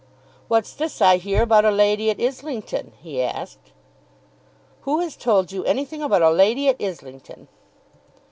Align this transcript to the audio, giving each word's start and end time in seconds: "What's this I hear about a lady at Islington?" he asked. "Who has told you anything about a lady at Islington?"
"What's 0.47 0.73
this 0.73 0.99
I 0.99 1.17
hear 1.17 1.43
about 1.43 1.63
a 1.63 1.69
lady 1.69 2.09
at 2.09 2.19
Islington?" 2.19 2.93
he 3.03 3.21
asked. 3.21 3.71
"Who 4.81 4.99
has 5.01 5.15
told 5.15 5.51
you 5.51 5.63
anything 5.65 6.01
about 6.01 6.23
a 6.23 6.31
lady 6.31 6.67
at 6.69 6.77
Islington?" 6.81 7.47